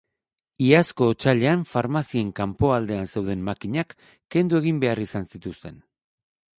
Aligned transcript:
Iazko 0.67 1.09
otsailean 1.13 1.65
farmazien 1.73 2.33
kanpo 2.41 2.73
aldean 2.79 3.07
zeuden 3.15 3.47
makinak 3.53 3.95
kendu 4.37 4.63
egin 4.65 4.85
behar 4.87 5.07
izan 5.09 5.33
zituzten. 5.35 5.83